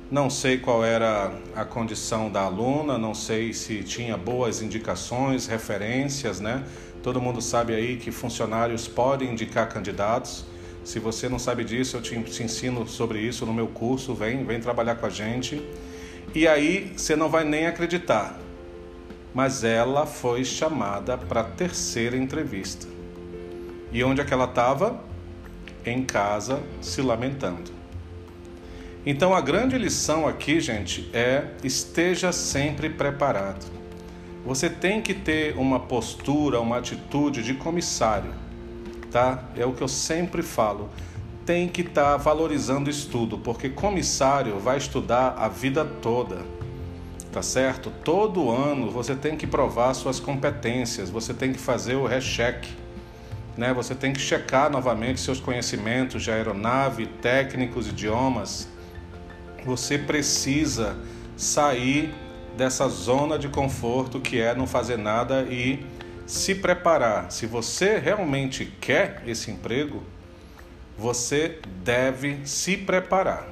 Não 0.09 0.29
sei 0.29 0.57
qual 0.57 0.83
era 0.83 1.31
a 1.55 1.63
condição 1.63 2.29
da 2.29 2.41
aluna, 2.41 2.97
não 2.97 3.13
sei 3.13 3.53
se 3.53 3.81
tinha 3.81 4.17
boas 4.17 4.61
indicações, 4.61 5.47
referências, 5.47 6.41
né? 6.41 6.65
Todo 7.01 7.21
mundo 7.21 7.41
sabe 7.41 7.73
aí 7.73 7.95
que 7.95 8.11
funcionários 8.11 8.89
podem 8.89 9.31
indicar 9.31 9.69
candidatos. 9.69 10.43
Se 10.83 10.99
você 10.99 11.29
não 11.29 11.39
sabe 11.39 11.63
disso, 11.63 11.95
eu 11.95 12.01
te, 12.01 12.15
ensino 12.43 12.85
sobre 12.85 13.19
isso 13.21 13.45
no 13.45 13.53
meu 13.53 13.67
curso. 13.67 14.13
Vem, 14.13 14.43
vem 14.43 14.59
trabalhar 14.59 14.95
com 14.95 15.05
a 15.05 15.09
gente. 15.09 15.65
E 16.35 16.45
aí 16.45 16.91
você 16.97 17.15
não 17.15 17.29
vai 17.29 17.45
nem 17.45 17.67
acreditar 17.67 18.37
mas 19.33 19.63
ela 19.63 20.05
foi 20.05 20.43
chamada 20.43 21.17
para 21.17 21.41
a 21.41 21.43
terceira 21.45 22.17
entrevista. 22.17 22.87
E 23.91 24.03
onde 24.03 24.21
é 24.21 24.25
que 24.25 24.33
ela 24.33 24.45
estava? 24.45 25.01
Em 25.85 26.03
casa, 26.03 26.61
se 26.81 27.01
lamentando. 27.01 27.71
Então 29.05 29.33
a 29.33 29.41
grande 29.41 29.77
lição 29.77 30.27
aqui, 30.27 30.59
gente, 30.59 31.09
é 31.11 31.47
esteja 31.63 32.31
sempre 32.31 32.89
preparado. 32.89 33.65
Você 34.45 34.69
tem 34.69 35.01
que 35.01 35.13
ter 35.13 35.57
uma 35.57 35.79
postura, 35.79 36.59
uma 36.59 36.77
atitude 36.77 37.43
de 37.43 37.53
comissário. 37.53 38.33
tá? 39.11 39.43
É 39.55 39.65
o 39.65 39.73
que 39.73 39.81
eu 39.81 39.87
sempre 39.87 40.41
falo. 40.41 40.89
Tem 41.45 41.67
que 41.67 41.81
estar 41.81 42.11
tá 42.11 42.17
valorizando 42.17 42.87
o 42.87 42.91
estudo, 42.91 43.37
porque 43.37 43.69
comissário 43.69 44.59
vai 44.59 44.77
estudar 44.77 45.35
a 45.37 45.47
vida 45.47 45.83
toda. 45.83 46.37
Tá 47.31 47.41
certo? 47.41 47.91
Todo 48.03 48.51
ano 48.51 48.91
você 48.91 49.15
tem 49.15 49.37
que 49.37 49.47
provar 49.47 49.93
suas 49.93 50.19
competências, 50.19 51.09
você 51.09 51.33
tem 51.33 51.53
que 51.53 51.59
fazer 51.59 51.95
o 51.95 52.05
recheck. 52.05 52.67
Né? 53.57 53.73
Você 53.73 53.95
tem 53.95 54.11
que 54.11 54.19
checar 54.19 54.69
novamente 54.69 55.19
seus 55.19 55.39
conhecimentos 55.39 56.23
de 56.23 56.31
aeronave, 56.31 57.05
técnicos, 57.05 57.87
idiomas. 57.87 58.67
Você 59.65 59.97
precisa 59.97 60.97
sair 61.37 62.13
dessa 62.57 62.87
zona 62.89 63.39
de 63.39 63.47
conforto 63.47 64.19
que 64.19 64.39
é 64.39 64.53
não 64.53 64.67
fazer 64.67 64.97
nada 64.97 65.43
e 65.43 65.85
se 66.25 66.55
preparar. 66.55 67.31
Se 67.31 67.45
você 67.45 67.97
realmente 67.97 68.65
quer 68.79 69.21
esse 69.25 69.51
emprego, 69.51 70.03
você 70.97 71.59
deve 71.83 72.39
se 72.45 72.77
preparar. 72.77 73.50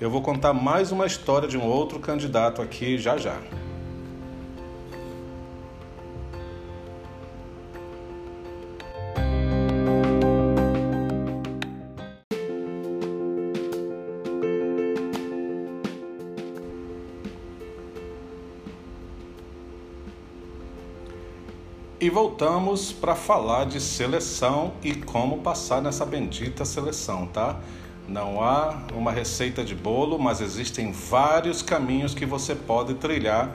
Eu 0.00 0.08
vou 0.08 0.22
contar 0.22 0.54
mais 0.54 0.90
uma 0.90 1.04
história 1.04 1.46
de 1.46 1.58
um 1.58 1.66
outro 1.66 1.98
candidato 2.00 2.62
aqui 2.62 2.96
já 2.96 3.18
já. 3.18 3.38
E 22.00 22.08
voltamos 22.08 22.90
para 22.90 23.14
falar 23.14 23.66
de 23.66 23.78
seleção 23.78 24.72
e 24.82 24.94
como 24.94 25.42
passar 25.42 25.82
nessa 25.82 26.06
bendita 26.06 26.64
seleção, 26.64 27.26
tá? 27.26 27.60
Não 28.10 28.42
há 28.42 28.76
uma 28.92 29.12
receita 29.12 29.62
de 29.62 29.72
bolo, 29.72 30.18
mas 30.18 30.40
existem 30.40 30.90
vários 30.90 31.62
caminhos 31.62 32.12
que 32.12 32.26
você 32.26 32.56
pode 32.56 32.94
trilhar 32.94 33.54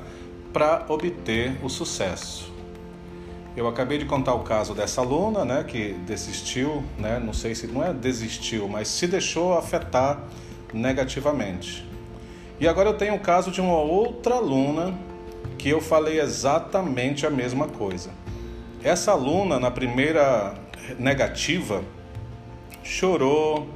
para 0.53 0.85
obter 0.87 1.59
o 1.61 1.67
sucesso. 1.67 2.53
Eu 3.53 3.67
acabei 3.67 3.97
de 3.97 4.05
contar 4.05 4.33
o 4.33 4.43
caso 4.43 4.73
dessa 4.73 5.01
aluna, 5.01 5.43
né, 5.43 5.65
que 5.65 5.91
desistiu, 6.05 6.81
né, 6.97 7.19
não 7.19 7.33
sei 7.33 7.53
se 7.53 7.67
não 7.67 7.83
é 7.83 7.93
desistiu, 7.93 8.69
mas 8.69 8.87
se 8.87 9.07
deixou 9.07 9.57
afetar 9.57 10.23
negativamente. 10.73 11.85
E 12.57 12.65
agora 12.65 12.87
eu 12.87 12.97
tenho 12.97 13.15
o 13.15 13.19
caso 13.19 13.51
de 13.51 13.59
uma 13.59 13.77
outra 13.77 14.35
aluna 14.35 14.97
que 15.57 15.67
eu 15.67 15.81
falei 15.81 16.21
exatamente 16.21 17.25
a 17.25 17.29
mesma 17.29 17.67
coisa. 17.67 18.09
Essa 18.81 19.11
aluna, 19.11 19.59
na 19.59 19.69
primeira 19.69 20.53
negativa, 20.97 21.83
chorou, 22.81 23.67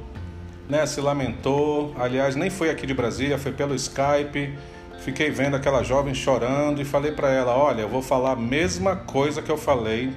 né, 0.70 0.86
se 0.86 1.00
lamentou. 1.00 1.94
Aliás, 1.98 2.36
nem 2.36 2.48
foi 2.48 2.70
aqui 2.70 2.86
de 2.86 2.94
Brasília, 2.94 3.36
foi 3.36 3.52
pelo 3.52 3.74
Skype. 3.74 4.56
Fiquei 5.00 5.30
vendo 5.30 5.56
aquela 5.56 5.82
jovem 5.82 6.14
chorando 6.14 6.80
e 6.80 6.84
falei 6.84 7.12
para 7.12 7.30
ela: 7.30 7.56
Olha, 7.56 7.82
eu 7.82 7.88
vou 7.88 8.00
falar 8.00 8.32
a 8.32 8.36
mesma 8.36 8.96
coisa 8.96 9.42
que 9.42 9.50
eu 9.50 9.58
falei 9.58 10.12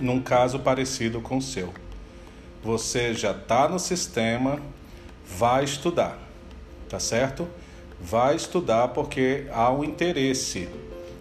num 0.00 0.20
caso 0.20 0.58
parecido 0.58 1.20
com 1.20 1.36
o 1.36 1.42
seu. 1.42 1.72
Você 2.62 3.14
já 3.14 3.32
está 3.32 3.68
no 3.68 3.78
sistema, 3.78 4.58
vai 5.26 5.64
estudar, 5.64 6.18
tá 6.88 6.98
certo? 6.98 7.46
Vai 8.00 8.36
estudar 8.36 8.88
porque 8.88 9.46
há 9.52 9.70
um 9.70 9.84
interesse 9.84 10.68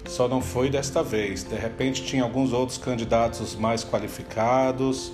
só 0.09 0.27
não 0.27 0.41
foi 0.41 0.69
desta 0.69 1.03
vez. 1.03 1.43
De 1.43 1.55
repente 1.55 2.03
tinha 2.03 2.23
alguns 2.23 2.51
outros 2.51 2.77
candidatos 2.77 3.55
mais 3.55 3.83
qualificados. 3.83 5.11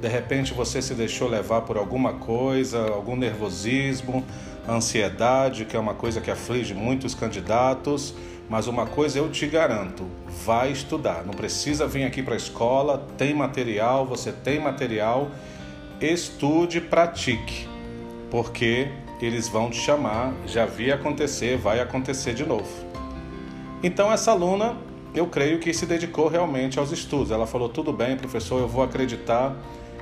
De 0.00 0.08
repente 0.08 0.52
você 0.52 0.82
se 0.82 0.94
deixou 0.94 1.28
levar 1.28 1.62
por 1.62 1.76
alguma 1.76 2.14
coisa, 2.14 2.86
algum 2.88 3.16
nervosismo, 3.16 4.24
ansiedade, 4.68 5.64
que 5.64 5.76
é 5.76 5.80
uma 5.80 5.94
coisa 5.94 6.20
que 6.20 6.30
aflige 6.30 6.74
muitos 6.74 7.14
candidatos. 7.14 8.14
Mas 8.48 8.66
uma 8.66 8.86
coisa 8.86 9.18
eu 9.18 9.30
te 9.30 9.46
garanto: 9.46 10.06
vai 10.44 10.70
estudar. 10.70 11.24
Não 11.24 11.32
precisa 11.32 11.86
vir 11.86 12.04
aqui 12.04 12.22
para 12.22 12.34
a 12.34 12.36
escola, 12.36 13.06
tem 13.16 13.34
material, 13.34 14.06
você 14.06 14.32
tem 14.32 14.60
material. 14.60 15.30
Estude, 16.00 16.80
pratique, 16.80 17.66
porque 18.30 18.88
eles 19.20 19.48
vão 19.48 19.70
te 19.70 19.78
chamar. 19.78 20.34
Já 20.46 20.66
vi 20.66 20.92
acontecer, 20.92 21.56
vai 21.56 21.80
acontecer 21.80 22.34
de 22.34 22.44
novo. 22.44 22.68
Então 23.82 24.12
essa 24.12 24.30
aluna, 24.30 24.76
eu 25.14 25.26
creio 25.26 25.58
que 25.58 25.72
se 25.72 25.86
dedicou 25.86 26.28
realmente 26.28 26.78
aos 26.78 26.92
estudos. 26.92 27.30
Ela 27.30 27.46
falou: 27.46 27.68
"Tudo 27.68 27.92
bem, 27.92 28.16
professor, 28.16 28.60
eu 28.60 28.68
vou 28.68 28.84
acreditar. 28.84 29.56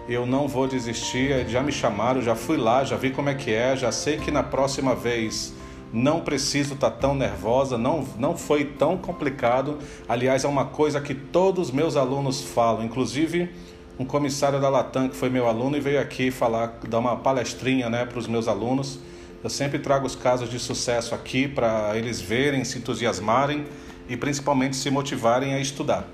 Eu 0.09 0.27
não 0.27 0.47
vou 0.47 0.67
desistir. 0.67 1.49
Já 1.49 1.63
me 1.63 1.73
chamaram, 1.73 2.21
já 2.21 2.35
fui 2.35 2.57
lá, 2.57 2.85
já 2.85 2.97
vi 2.97 3.11
como 3.11 3.31
é 3.31 3.35
que 3.35 3.53
é, 3.53 3.75
já 3.75 3.91
sei 3.91 4.19
que 4.19 4.31
na 4.31 4.43
próxima 4.43 4.95
vez 4.95 5.55
não 5.93 6.21
preciso 6.21 6.75
estar 6.75 6.91
tá 6.91 6.97
tão 6.97 7.15
nervosa, 7.15 7.79
não, 7.79 8.05
não 8.19 8.37
foi 8.37 8.65
tão 8.65 8.99
complicado. 8.99 9.79
Aliás, 10.09 10.45
é 10.45 10.49
uma 10.49 10.67
coisa 10.67 11.01
que 11.01 11.15
todos 11.15 11.69
os 11.69 11.75
meus 11.75 11.97
alunos 11.97 12.43
falam, 12.43 12.85
inclusive 12.85 13.51
um 13.99 14.05
comissário 14.05 14.61
da 14.61 14.69
Latam 14.69 15.09
que 15.09 15.15
foi 15.15 15.31
meu 15.31 15.47
aluno 15.47 15.77
e 15.77 15.81
veio 15.81 16.01
aqui 16.01 16.31
falar, 16.31 16.81
dar 16.89 16.99
uma 16.99 17.17
palestrinha 17.17 17.89
né, 17.89 18.05
para 18.05 18.19
os 18.19 18.27
meus 18.27 18.49
alunos. 18.49 18.99
Eu 19.43 19.49
sempre 19.49 19.79
trago 19.79 20.05
os 20.05 20.17
casos 20.17 20.51
de 20.51 20.59
sucesso 20.59 21.15
aqui 21.15 21.47
para 21.47 21.97
eles 21.97 22.21
verem, 22.21 22.65
se 22.65 22.79
entusiasmarem 22.79 23.65
e 24.09 24.17
principalmente 24.17 24.75
se 24.75 24.91
motivarem 24.91 25.55
a 25.55 25.61
estudar. 25.61 26.09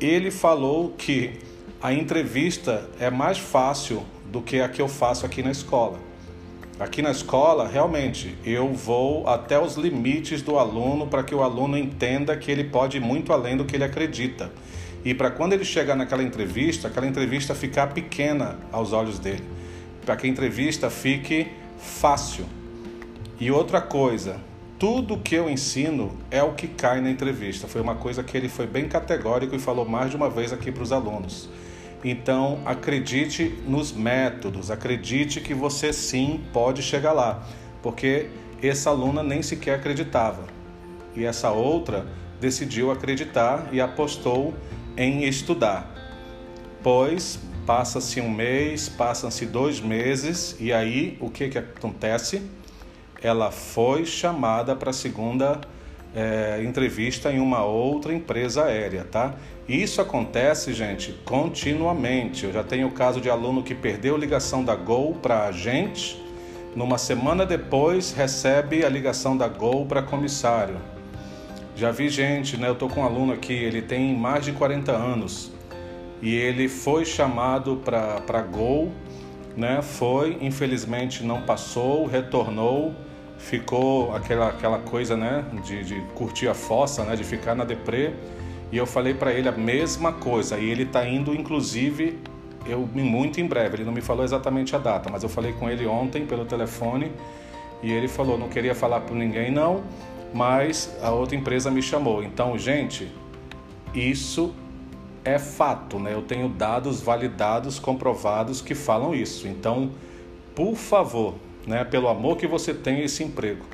Ele 0.00 0.30
falou 0.30 0.94
que 0.96 1.38
a 1.82 1.94
entrevista 1.94 2.86
é 3.00 3.08
mais 3.08 3.38
fácil 3.38 4.02
do 4.30 4.42
que 4.42 4.60
a 4.60 4.68
que 4.68 4.82
eu 4.82 4.88
faço 4.88 5.24
aqui 5.24 5.42
na 5.42 5.50
escola. 5.50 5.98
Aqui 6.78 7.00
na 7.00 7.10
escola, 7.10 7.66
realmente, 7.66 8.36
eu 8.44 8.72
vou 8.74 9.26
até 9.26 9.58
os 9.58 9.76
limites 9.76 10.42
do 10.42 10.58
aluno 10.58 11.06
para 11.06 11.22
que 11.22 11.34
o 11.34 11.42
aluno 11.42 11.78
entenda 11.78 12.36
que 12.36 12.50
ele 12.50 12.64
pode 12.64 12.98
ir 12.98 13.00
muito 13.00 13.32
além 13.32 13.56
do 13.56 13.64
que 13.64 13.76
ele 13.76 13.84
acredita. 13.84 14.52
E 15.02 15.14
para 15.14 15.30
quando 15.30 15.54
ele 15.54 15.64
chegar 15.64 15.96
naquela 15.96 16.22
entrevista, 16.22 16.88
aquela 16.88 17.06
entrevista 17.06 17.54
ficar 17.54 17.86
pequena 17.88 18.58
aos 18.70 18.92
olhos 18.92 19.18
dele. 19.18 19.44
Para 20.04 20.16
que 20.16 20.26
a 20.26 20.30
entrevista 20.30 20.90
fique 20.90 21.46
fácil. 21.78 22.44
E 23.38 23.50
outra 23.50 23.80
coisa, 23.80 24.38
tudo 24.78 25.16
que 25.16 25.34
eu 25.34 25.48
ensino 25.48 26.12
é 26.30 26.42
o 26.42 26.52
que 26.52 26.68
cai 26.68 27.00
na 27.00 27.10
entrevista. 27.10 27.66
Foi 27.66 27.80
uma 27.80 27.94
coisa 27.94 28.22
que 28.22 28.36
ele 28.36 28.50
foi 28.50 28.66
bem 28.66 28.86
categórico 28.86 29.56
e 29.56 29.58
falou 29.58 29.86
mais 29.86 30.10
de 30.10 30.16
uma 30.16 30.28
vez 30.28 30.52
aqui 30.52 30.70
para 30.70 30.82
os 30.82 30.92
alunos. 30.92 31.48
Então, 32.02 32.60
acredite 32.64 33.54
nos 33.66 33.92
métodos, 33.92 34.70
acredite 34.70 35.40
que 35.40 35.52
você 35.52 35.92
sim 35.92 36.40
pode 36.52 36.82
chegar 36.82 37.12
lá, 37.12 37.46
porque 37.82 38.28
essa 38.62 38.90
aluna 38.90 39.22
nem 39.22 39.42
sequer 39.42 39.74
acreditava. 39.74 40.44
E 41.14 41.24
essa 41.24 41.50
outra 41.50 42.06
decidiu 42.40 42.90
acreditar 42.90 43.68
e 43.72 43.80
apostou 43.80 44.54
em 44.96 45.24
estudar. 45.24 45.94
Pois 46.82 47.38
Passa-se 47.70 48.20
um 48.20 48.28
mês, 48.28 48.88
passam-se 48.88 49.46
dois 49.46 49.80
meses, 49.80 50.56
e 50.58 50.72
aí 50.72 51.16
o 51.20 51.30
que, 51.30 51.48
que 51.48 51.56
acontece? 51.56 52.42
Ela 53.22 53.52
foi 53.52 54.04
chamada 54.04 54.74
para 54.74 54.90
a 54.90 54.92
segunda 54.92 55.60
é, 56.14 56.62
entrevista 56.64 57.32
em 57.32 57.38
uma 57.38 57.64
outra 57.64 58.12
empresa 58.12 58.64
aérea, 58.64 59.04
tá? 59.04 59.34
Isso 59.68 60.00
acontece, 60.00 60.72
gente, 60.72 61.12
continuamente. 61.24 62.44
Eu 62.44 62.52
já 62.52 62.64
tenho 62.64 62.88
o 62.88 62.92
caso 62.92 63.20
de 63.20 63.30
aluno 63.30 63.62
que 63.62 63.74
perdeu 63.74 64.16
ligação 64.16 64.64
da 64.64 64.74
Gol 64.74 65.14
para 65.14 65.46
a 65.46 65.52
gente, 65.52 66.20
numa 66.74 66.98
semana 66.98 67.46
depois 67.46 68.12
recebe 68.12 68.84
a 68.84 68.88
ligação 68.88 69.36
da 69.36 69.46
Gol 69.46 69.86
para 69.86 70.02
comissário. 70.02 70.76
Já 71.76 71.90
vi 71.90 72.08
gente, 72.08 72.56
né? 72.56 72.68
Eu 72.68 72.74
tô 72.74 72.88
com 72.88 73.00
um 73.00 73.04
aluno 73.04 73.32
aqui, 73.32 73.52
ele 73.52 73.80
tem 73.80 74.14
mais 74.14 74.44
de 74.44 74.52
40 74.52 74.92
anos 74.92 75.52
e 76.20 76.34
ele 76.34 76.68
foi 76.68 77.04
chamado 77.04 77.76
para 77.84 78.42
Gol, 78.42 78.92
né? 79.56 79.80
Foi, 79.82 80.36
infelizmente 80.40 81.24
não 81.24 81.42
passou, 81.42 82.06
retornou, 82.06 82.94
ficou 83.40 84.14
aquela, 84.14 84.48
aquela 84.48 84.78
coisa, 84.78 85.16
né? 85.16 85.44
De, 85.64 85.82
de 85.82 86.00
curtir 86.14 86.48
a 86.48 86.54
fossa, 86.54 87.04
né? 87.04 87.16
De 87.16 87.24
ficar 87.24 87.54
na 87.54 87.64
deprê. 87.64 88.12
E 88.70 88.76
eu 88.76 88.86
falei 88.86 89.14
para 89.14 89.32
ele 89.32 89.48
a 89.48 89.52
mesma 89.52 90.12
coisa. 90.12 90.58
E 90.58 90.70
ele 90.70 90.84
está 90.84 91.06
indo, 91.06 91.34
inclusive, 91.34 92.18
eu 92.66 92.86
muito 92.94 93.40
em 93.40 93.46
breve. 93.46 93.76
Ele 93.76 93.84
não 93.84 93.92
me 93.92 94.00
falou 94.00 94.24
exatamente 94.24 94.76
a 94.76 94.78
data, 94.78 95.10
mas 95.10 95.22
eu 95.22 95.28
falei 95.28 95.52
com 95.52 95.68
ele 95.68 95.86
ontem 95.86 96.24
pelo 96.26 96.44
telefone 96.44 97.10
e 97.82 97.90
ele 97.90 98.08
falou 98.08 98.38
não 98.38 98.48
queria 98.48 98.74
falar 98.74 99.00
para 99.00 99.14
ninguém 99.14 99.50
não, 99.50 99.82
mas 100.34 100.96
a 101.02 101.10
outra 101.10 101.34
empresa 101.34 101.70
me 101.70 101.82
chamou. 101.82 102.22
Então, 102.22 102.56
gente, 102.58 103.10
isso 103.94 104.54
é 105.24 105.38
fato, 105.38 105.98
né? 105.98 106.12
Eu 106.12 106.22
tenho 106.22 106.48
dados 106.48 107.00
validados, 107.00 107.78
comprovados 107.78 108.60
que 108.60 108.74
falam 108.74 109.14
isso. 109.14 109.48
Então, 109.48 109.90
por 110.54 110.76
favor, 110.76 111.34
né, 111.66 111.84
pelo 111.84 112.08
amor 112.08 112.36
que 112.36 112.46
você 112.46 112.72
tem 112.72 113.02
esse 113.02 113.22
emprego, 113.22 113.64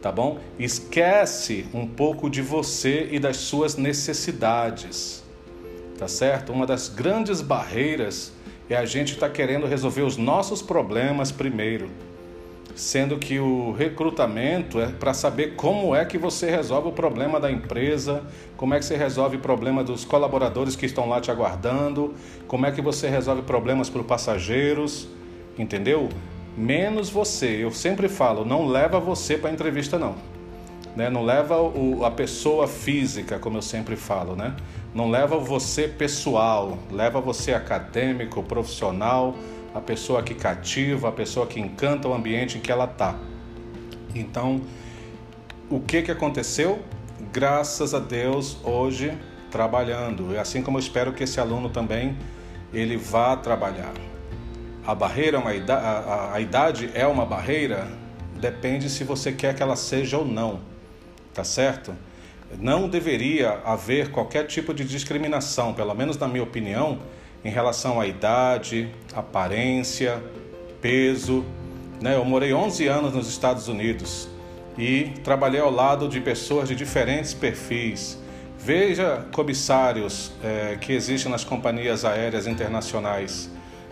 tá 0.00 0.10
bom? 0.10 0.38
Esquece 0.58 1.66
um 1.72 1.86
pouco 1.86 2.30
de 2.30 2.42
você 2.42 3.08
e 3.10 3.18
das 3.18 3.36
suas 3.36 3.76
necessidades. 3.76 5.22
tá 5.98 6.08
certo? 6.08 6.50
Uma 6.50 6.66
das 6.66 6.88
grandes 6.88 7.42
barreiras 7.42 8.32
é 8.70 8.76
a 8.76 8.86
gente 8.86 9.14
estar 9.14 9.26
tá 9.26 9.32
querendo 9.32 9.66
resolver 9.66 10.02
os 10.02 10.16
nossos 10.16 10.62
problemas 10.62 11.30
primeiro, 11.30 11.90
sendo 12.74 13.18
que 13.18 13.38
o 13.38 13.72
recrutamento 13.72 14.80
é 14.80 14.86
para 14.86 15.12
saber 15.12 15.56
como 15.56 15.94
é 15.94 16.04
que 16.04 16.16
você 16.16 16.48
resolve 16.48 16.88
o 16.88 16.92
problema 16.92 17.38
da 17.38 17.50
empresa, 17.50 18.22
como 18.56 18.72
é 18.72 18.78
que 18.78 18.84
você 18.84 18.96
resolve 18.96 19.36
o 19.36 19.40
problema 19.40 19.82
dos 19.82 20.04
colaboradores 20.04 20.76
que 20.76 20.86
estão 20.86 21.08
lá 21.08 21.20
te 21.20 21.30
aguardando, 21.30 22.14
como 22.46 22.64
é 22.64 22.70
que 22.70 22.80
você 22.80 23.08
resolve 23.08 23.42
problemas 23.42 23.90
para 23.90 24.00
os 24.00 24.06
passageiros, 24.06 25.08
entendeu? 25.58 26.08
Menos 26.56 27.10
você. 27.10 27.62
Eu 27.62 27.70
sempre 27.70 28.08
falo, 28.08 28.44
não 28.44 28.66
leva 28.66 28.98
você 28.98 29.36
para 29.36 29.50
entrevista 29.50 29.98
não. 29.98 30.16
Né? 30.94 31.08
Não 31.08 31.24
leva 31.24 31.60
o, 31.60 32.04
a 32.04 32.10
pessoa 32.10 32.66
física, 32.66 33.38
como 33.38 33.58
eu 33.58 33.62
sempre 33.62 33.96
falo, 33.96 34.34
né? 34.34 34.56
Não 34.92 35.08
leva 35.08 35.38
você 35.38 35.86
pessoal, 35.86 36.76
leva 36.90 37.20
você 37.20 37.54
acadêmico, 37.54 38.42
profissional, 38.42 39.36
a 39.72 39.80
pessoa 39.80 40.20
que 40.20 40.34
cativa, 40.34 41.08
a 41.08 41.12
pessoa 41.12 41.46
que 41.46 41.60
encanta 41.60 42.08
o 42.08 42.12
ambiente 42.12 42.58
em 42.58 42.60
que 42.60 42.72
ela 42.72 42.86
está. 42.86 43.16
Então, 44.14 44.60
o 45.70 45.78
que, 45.78 46.02
que 46.02 46.10
aconteceu? 46.10 46.80
Graças 47.32 47.94
a 47.94 48.00
Deus, 48.00 48.56
hoje 48.64 49.16
trabalhando. 49.50 50.32
E 50.34 50.38
assim 50.38 50.62
como 50.62 50.78
eu 50.78 50.80
espero 50.80 51.12
que 51.12 51.22
esse 51.22 51.38
aluno 51.38 51.68
também 51.68 52.16
ele 52.72 52.96
vá 52.96 53.36
trabalhar. 53.36 53.92
A 54.86 54.94
barreira, 54.94 55.38
uma 55.38 55.54
idade, 55.54 55.86
a, 55.86 56.34
a 56.34 56.40
idade 56.40 56.90
é 56.94 57.06
uma 57.06 57.26
barreira? 57.26 57.88
Depende 58.40 58.88
se 58.88 59.04
você 59.04 59.32
quer 59.32 59.54
que 59.54 59.62
ela 59.62 59.76
seja 59.76 60.18
ou 60.18 60.24
não 60.24 60.70
tá 61.32 61.44
certo? 61.44 61.94
Não 62.58 62.88
deveria 62.88 63.60
haver 63.64 64.10
qualquer 64.10 64.46
tipo 64.46 64.74
de 64.74 64.84
discriminação, 64.84 65.72
pelo 65.72 65.94
menos 65.94 66.18
na 66.18 66.26
minha 66.26 66.42
opinião, 66.42 66.98
em 67.44 67.50
relação 67.50 68.00
à 68.00 68.06
idade, 68.06 68.90
aparência, 69.14 70.22
peso. 70.80 71.44
Né? 72.00 72.16
Eu 72.16 72.24
morei 72.24 72.52
11 72.52 72.86
anos 72.88 73.14
nos 73.14 73.28
Estados 73.28 73.68
Unidos 73.68 74.28
e 74.76 75.12
trabalhei 75.22 75.60
ao 75.60 75.70
lado 75.70 76.08
de 76.08 76.20
pessoas 76.20 76.68
de 76.68 76.74
diferentes 76.74 77.32
perfis. 77.32 78.18
Veja 78.58 79.24
comissários 79.32 80.32
é, 80.42 80.76
que 80.78 80.92
existem 80.92 81.30
nas 81.30 81.44
companhias 81.44 82.04
aéreas 82.04 82.46
internacionais. 82.46 83.48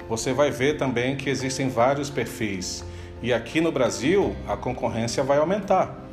Você 0.09 0.33
vai 0.33 0.51
ver 0.51 0.77
também 0.77 1.17
que 1.17 1.29
existem 1.29 1.69
vários 1.69 2.09
perfis. 2.11 2.85
E 3.23 3.33
aqui 3.33 3.61
no 3.61 3.71
Brasil 3.71 4.35
a 4.47 4.57
concorrência 4.57 5.23
vai 5.23 5.39
aumentar 5.39 6.09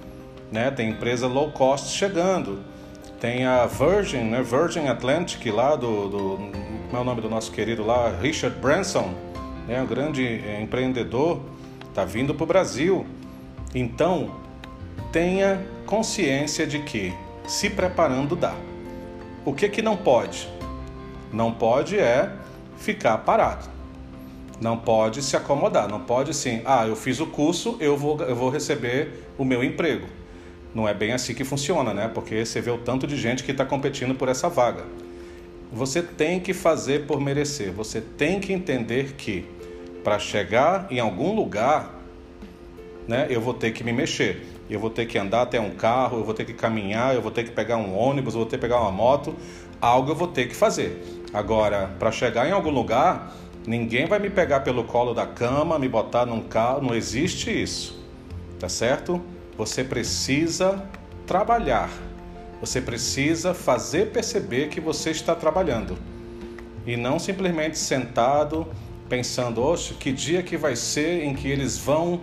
né? 0.52 0.72
Tem 0.72 0.90
empresa 0.90 1.28
low 1.28 1.52
cost 1.52 1.90
chegando. 1.96 2.60
Tem 3.20 3.46
a 3.46 3.66
Virgin, 3.66 4.24
né? 4.24 4.42
Virgin 4.42 4.88
Atlantic 4.88 5.46
lá 5.48 5.75
do, 5.75 6.08
do 6.08 6.38
como 6.86 6.98
é 6.98 7.00
o 7.00 7.04
nome 7.04 7.22
do 7.22 7.30
nosso 7.30 7.52
querido 7.52 7.84
lá, 7.86 8.10
Richard 8.22 8.58
Branson, 8.60 9.14
né? 9.68 9.82
Um 9.82 9.86
grande 9.86 10.24
eh, 10.24 10.62
empreendedor, 10.62 11.42
tá 11.94 12.06
vindo 12.06 12.34
para 12.34 12.44
o 12.44 12.48
Brasil. 12.48 13.06
Então 13.74 14.32
tenha 15.12 15.66
consciência 15.86 16.66
de 16.66 16.80
que 16.80 17.14
se 17.48 17.70
preparando 17.70 18.36
dá. 18.36 18.56
O 19.44 19.54
que 19.54 19.70
que 19.70 19.82
não 19.82 19.96
pode? 19.96 20.50
Não 21.32 21.52
pode 21.52 22.00
é 22.00 22.32
ficar 22.78 23.18
parado. 23.20 23.75
Não 24.60 24.78
pode 24.78 25.22
se 25.22 25.36
acomodar, 25.36 25.90
não 25.90 26.00
pode 26.00 26.34
sim, 26.34 26.62
ah, 26.66 26.88
eu 26.88 26.96
fiz 26.96 27.20
o 27.20 27.28
curso, 27.28 27.78
eu 27.80 27.98
vou, 27.98 28.18
eu 28.22 28.36
vou 28.36 28.50
receber 28.50 29.28
o 29.38 29.44
meu 29.44 29.64
emprego. 29.64 30.08
Não 30.74 30.88
é 30.88 30.94
bem 30.94 31.14
assim 31.14 31.34
que 31.34 31.44
funciona, 31.44 31.94
né? 31.94 32.10
Porque 32.14 32.46
você 32.46 32.62
vê 32.62 32.72
o 32.72 32.78
tanto 32.78 33.08
de 33.08 33.16
gente 33.16 33.44
que 33.44 33.52
está 33.52 33.66
competindo 33.66 34.16
por 34.16 34.28
essa 34.28 34.50
vaga. 34.50 34.84
Você 35.72 36.02
tem 36.02 36.40
que 36.40 36.54
fazer 36.54 37.06
por 37.06 37.20
merecer. 37.20 37.72
Você 37.72 38.00
tem 38.02 38.39
que 38.39 38.54
entender 38.54 39.13
que 39.13 39.46
para 40.04 40.20
chegar 40.20 40.88
em 40.89 41.00
algum 41.00 41.34
lugar, 41.34 42.00
né, 43.08 43.28
eu 43.30 43.41
vou 43.41 43.54
ter 43.54 43.72
que 43.72 43.84
me 43.84 43.91
mexer. 43.91 44.46
Eu 44.70 44.80
vou 44.80 44.89
ter 44.89 45.06
que 45.06 45.18
andar 45.18 45.44
até 45.44 45.60
um 45.60 45.72
carro, 45.72 46.18
eu 46.18 46.24
vou 46.24 46.34
ter 46.34 46.46
que 46.46 46.54
caminhar, 46.54 47.15
eu 47.15 47.22
vou 47.22 47.32
ter 47.32 47.44
que 47.44 47.52
pegar 47.52 47.78
um 47.78 47.98
ônibus, 47.98 48.34
eu 48.34 48.41
vou 48.41 48.50
ter 48.50 48.58
que 48.58 48.62
pegar 48.62 48.82
uma 48.82 48.91
moto. 48.91 49.36
Algo 49.80 50.12
eu 50.12 50.15
vou 50.15 50.28
ter 50.28 50.48
que 50.48 50.56
fazer. 50.56 51.02
Agora, 51.34 51.91
para 52.00 52.12
chegar 52.12 52.48
em 52.48 52.52
algum 52.52 52.70
lugar, 52.70 53.36
ninguém 53.65 54.06
vai 54.06 54.19
me 54.19 54.30
pegar 54.30 54.62
pelo 54.62 54.84
colo 54.84 55.13
da 55.13 55.25
cama, 55.25 55.80
me 55.80 55.88
botar 55.88 56.25
num 56.25 56.41
carro. 56.41 56.82
Não 56.82 56.95
existe 56.95 57.49
isso. 57.49 58.04
Tá 58.60 58.69
certo? 58.69 59.21
Você 59.58 59.84
precisa 59.84 60.84
trabalhar. 61.25 61.89
Você 62.62 62.82
precisa 62.82 63.54
fazer 63.54 64.12
perceber 64.12 64.69
que 64.69 64.80
você 64.80 65.12
está 65.12 65.36
trabalhando. 65.36 65.97
E 66.86 66.95
não 66.95 67.19
simplesmente 67.19 67.78
sentado 67.78 68.67
pensando, 69.10 69.62
oxe, 69.62 69.93
que 69.93 70.12
dia 70.12 70.41
que 70.41 70.58
vai 70.58 70.75
ser 70.75 71.23
em 71.23 71.34
que 71.34 71.47
eles 71.47 71.78
vão 71.78 72.21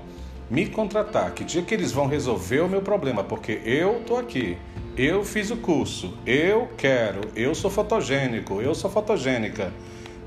me 0.50 0.66
contratar? 0.66 1.32
Que 1.32 1.44
dia 1.44 1.62
que 1.62 1.74
eles 1.74 1.92
vão 1.92 2.06
resolver 2.06 2.60
o 2.60 2.68
meu 2.68 2.82
problema? 2.82 3.22
Porque 3.22 3.60
eu 3.64 3.98
estou 3.98 4.18
aqui, 4.18 4.56
eu 4.96 5.24
fiz 5.24 5.50
o 5.50 5.56
curso, 5.56 6.16
eu 6.26 6.68
quero, 6.76 7.20
eu 7.34 7.54
sou 7.54 7.70
fotogênico, 7.70 8.60
eu 8.60 8.74
sou 8.74 8.90
fotogênica. 8.90 9.72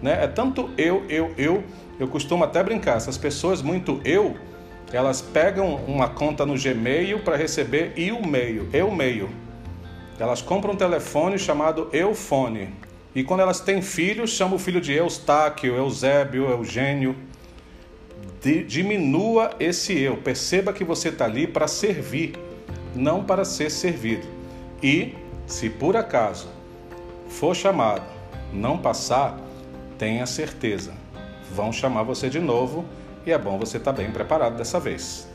Né? 0.01 0.23
É 0.23 0.27
tanto 0.27 0.69
eu, 0.77 1.03
eu, 1.09 1.33
eu. 1.37 1.63
Eu 1.99 2.07
costumo 2.07 2.43
até 2.43 2.61
brincar, 2.61 2.97
essas 2.97 3.17
pessoas 3.17 3.61
muito 3.61 4.01
eu 4.03 4.35
elas 4.91 5.21
pegam 5.21 5.75
uma 5.87 6.07
conta 6.07 6.45
no 6.45 6.55
Gmail 6.57 7.19
para 7.19 7.35
receber 7.35 7.93
e 7.97 8.11
o 8.11 8.25
meio, 8.25 8.69
eu 8.71 8.91
meio. 8.91 9.29
Elas 10.19 10.41
compram 10.41 10.73
um 10.73 10.77
telefone 10.77 11.37
chamado 11.37 11.89
Eufone. 11.91 12.69
E 13.13 13.23
quando 13.23 13.41
elas 13.41 13.59
têm 13.59 13.81
filhos, 13.81 14.31
chamam 14.31 14.55
o 14.55 14.59
filho 14.59 14.79
de 14.79 14.93
Eustáquio, 14.93 15.75
Eusébio, 15.75 16.49
Eugênio. 16.49 17.15
De, 18.41 18.63
diminua 18.63 19.51
esse 19.59 19.97
eu. 19.99 20.17
Perceba 20.17 20.71
que 20.71 20.83
você 20.83 21.09
está 21.09 21.25
ali 21.25 21.47
para 21.47 21.67
servir, 21.67 22.33
não 22.95 23.23
para 23.23 23.43
ser 23.43 23.69
servido. 23.71 24.25
E, 24.81 25.13
se 25.47 25.69
por 25.69 25.97
acaso 25.97 26.47
for 27.27 27.55
chamado, 27.55 28.03
não 28.53 28.77
passar, 28.77 29.37
tenha 29.97 30.25
certeza. 30.25 30.93
Vão 31.51 31.71
chamar 31.71 32.03
você 32.03 32.29
de 32.29 32.39
novo 32.39 32.85
e 33.25 33.31
é 33.31 33.37
bom 33.37 33.57
você 33.57 33.77
estar 33.77 33.93
tá 33.93 34.01
bem 34.01 34.11
preparado 34.11 34.57
dessa 34.57 34.79
vez. 34.79 35.27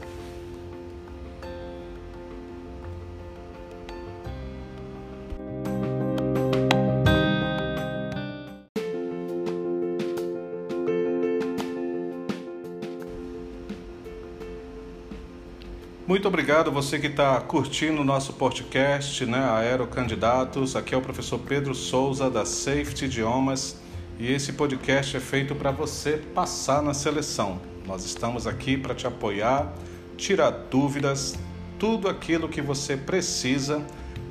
Muito 16.07 16.27
obrigado 16.27 16.73
você 16.73 16.99
que 16.99 17.07
está 17.07 17.41
curtindo 17.41 18.01
o 18.01 18.05
nosso 18.05 18.33
podcast, 18.33 19.25
né, 19.27 19.39
Aerocandidatos. 19.39 20.75
Aqui 20.75 20.93
é 20.93 20.99
o 20.99 21.01
professor 21.01 21.39
Pedro 21.39 21.73
Souza 21.73 22.29
da 22.29 22.45
Safety 22.45 23.05
Idiomas 23.05 23.81
e 24.21 24.31
esse 24.31 24.53
podcast 24.53 25.17
é 25.17 25.21
feito 25.21 25.55
para 25.55 25.71
você 25.71 26.23
passar 26.35 26.83
na 26.83 26.93
seleção. 26.93 27.59
Nós 27.87 28.05
estamos 28.05 28.47
aqui 28.47 28.77
para 28.77 28.95
te 28.95 29.07
apoiar, 29.07 29.73
tirar 30.15 30.51
dúvidas, 30.51 31.39
tudo 31.79 32.07
aquilo 32.07 32.47
que 32.47 32.61
você 32.61 32.99
precisa 32.99 33.83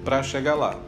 para 0.06 0.22
chegar 0.22 0.54
lá. 0.54 0.80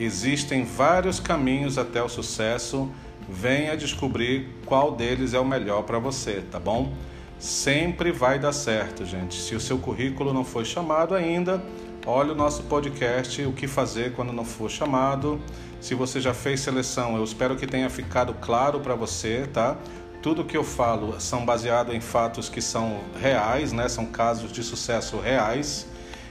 Existem 0.00 0.64
vários 0.64 1.20
caminhos 1.20 1.76
até 1.76 2.02
o 2.02 2.08
sucesso. 2.08 2.90
Venha 3.28 3.76
descobrir 3.76 4.48
qual 4.64 4.92
deles 4.92 5.34
é 5.34 5.38
o 5.38 5.44
melhor 5.44 5.82
para 5.82 5.98
você, 5.98 6.42
tá 6.50 6.58
bom? 6.58 6.94
Sempre 7.38 8.12
vai 8.12 8.38
dar 8.38 8.52
certo, 8.52 9.04
gente. 9.04 9.34
Se 9.34 9.54
o 9.54 9.60
seu 9.60 9.76
currículo 9.76 10.32
não 10.32 10.42
foi 10.42 10.64
chamado 10.64 11.14
ainda, 11.14 11.62
olhe 12.06 12.30
o 12.30 12.34
nosso 12.34 12.64
podcast 12.64 13.42
O 13.44 13.52
que 13.52 13.66
fazer 13.66 14.12
quando 14.14 14.32
não 14.32 14.44
for 14.44 14.70
chamado. 14.70 15.40
Se 15.80 15.94
você 15.94 16.20
já 16.20 16.34
fez 16.34 16.60
seleção, 16.60 17.16
eu 17.16 17.24
espero 17.24 17.56
que 17.56 17.66
tenha 17.66 17.88
ficado 17.90 18.34
claro 18.34 18.80
para 18.80 18.94
você, 18.94 19.48
tá? 19.52 19.76
Tudo 20.22 20.44
que 20.44 20.56
eu 20.56 20.62
falo 20.62 21.20
são 21.20 21.44
baseados 21.44 21.94
em 21.94 22.00
fatos 22.00 22.48
que 22.48 22.60
são 22.60 23.00
reais, 23.20 23.72
né? 23.72 23.88
São 23.88 24.06
casos 24.06 24.52
de 24.52 24.62
sucesso 24.62 25.18
reais. 25.18 25.88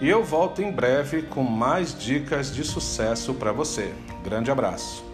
E 0.00 0.08
eu 0.08 0.22
volto 0.22 0.62
em 0.62 0.70
breve 0.70 1.22
com 1.22 1.42
mais 1.42 1.98
dicas 1.98 2.54
de 2.54 2.62
sucesso 2.62 3.34
para 3.34 3.50
você. 3.50 3.92
Grande 4.22 4.50
abraço. 4.50 5.07